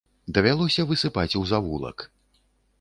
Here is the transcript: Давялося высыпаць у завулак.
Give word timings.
Давялося 0.37 0.85
высыпаць 0.93 1.37
у 1.43 1.45
завулак. 1.53 1.97